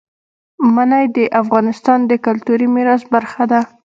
منی 0.75 1.05
د 1.17 1.17
افغانستان 1.41 1.99
د 2.05 2.11
کلتوري 2.25 2.67
میراث 2.75 3.01
برخه 3.13 3.43
ده. 3.51 3.59